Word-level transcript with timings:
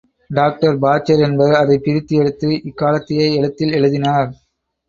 Doctor 0.29 0.79
Badger 0.79 1.19
என்பவர் 1.19 1.53
அதைப் 1.53 1.83
பிரித்து 1.83 2.15
எடுத்து 2.15 2.63
இக்காலத்திய 2.63 3.29
எழுத்தில் 3.33 3.71
எழுதினார். 3.71 4.29